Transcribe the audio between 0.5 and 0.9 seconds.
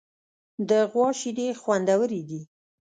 د